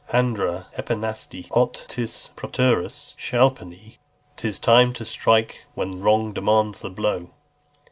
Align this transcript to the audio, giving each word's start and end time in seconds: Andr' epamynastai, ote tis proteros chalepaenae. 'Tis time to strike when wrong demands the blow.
Andr' 0.11 0.65
epamynastai, 0.79 1.45
ote 1.51 1.85
tis 1.87 2.31
proteros 2.35 3.13
chalepaenae. 3.19 3.97
'Tis 4.37 4.57
time 4.57 4.93
to 4.93 5.05
strike 5.05 5.65
when 5.75 6.01
wrong 6.01 6.33
demands 6.33 6.81
the 6.81 6.89
blow. 6.89 7.29